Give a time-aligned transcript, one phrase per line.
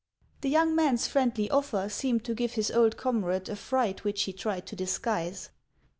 [0.41, 4.33] The young man's friendly offer seemed to give his old comrade a fright which he
[4.33, 5.51] tried to disguise.